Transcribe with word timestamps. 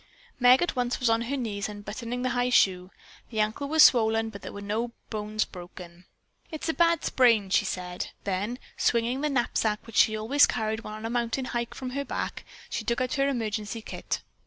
Meg 0.39 0.63
at 0.63 0.75
once 0.75 0.99
was 0.99 1.11
on 1.11 1.21
her 1.21 1.37
knees 1.37 1.69
unbuttoning 1.69 2.23
the 2.23 2.31
high 2.31 2.49
shoe. 2.49 2.89
The 3.29 3.39
ankle 3.39 3.67
was 3.67 3.83
swollen, 3.83 4.31
but 4.31 4.41
there 4.41 4.51
were 4.51 4.59
no 4.59 4.93
bones 5.11 5.45
broken. 5.45 6.05
"It 6.49 6.63
is 6.63 6.69
a 6.69 6.73
bad 6.73 7.05
sprain," 7.05 7.51
she 7.51 7.65
said. 7.65 8.07
Then, 8.23 8.57
swinging 8.77 9.21
the 9.21 9.29
knapsack 9.29 9.85
which 9.85 9.97
she 9.97 10.17
always 10.17 10.47
carried 10.47 10.79
when 10.79 10.95
on 10.95 11.05
a 11.05 11.09
mountain 11.11 11.45
hike 11.45 11.75
from 11.75 11.91
her 11.91 12.03
back, 12.03 12.43
she 12.67 12.83
took 12.83 12.99
out 12.99 13.13
her 13.13 13.29
emergency 13.29 13.83
kit. 13.83 14.23